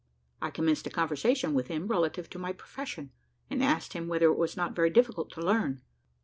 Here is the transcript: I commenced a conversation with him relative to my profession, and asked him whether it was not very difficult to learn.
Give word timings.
I 0.41 0.49
commenced 0.49 0.87
a 0.87 0.89
conversation 0.89 1.53
with 1.53 1.67
him 1.67 1.85
relative 1.87 2.27
to 2.31 2.39
my 2.39 2.53
profession, 2.53 3.11
and 3.51 3.63
asked 3.63 3.93
him 3.93 4.07
whether 4.07 4.25
it 4.31 4.35
was 4.35 4.57
not 4.57 4.73
very 4.75 4.89
difficult 4.89 5.29
to 5.33 5.41
learn. 5.41 5.83